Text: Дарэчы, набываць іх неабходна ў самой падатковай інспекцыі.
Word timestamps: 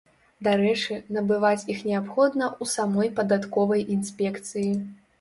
Дарэчы, 0.45 0.97
набываць 1.17 1.67
іх 1.75 1.85
неабходна 1.89 2.49
ў 2.61 2.75
самой 2.75 3.15
падатковай 3.23 3.89
інспекцыі. 3.99 4.71